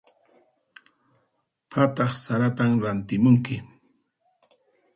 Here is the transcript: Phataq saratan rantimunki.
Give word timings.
Phataq 1.71 2.11
saratan 2.23 2.71
rantimunki. 2.83 3.55